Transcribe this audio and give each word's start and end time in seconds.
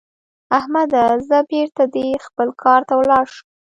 احمده؛ 0.57 1.03
ځه 1.27 1.37
بېرته 1.49 1.83
دې 1.93 2.07
خپل 2.25 2.47
کار 2.63 2.81
ته 2.87 2.93
ولاړ 2.99 3.25
شه. 3.33 3.41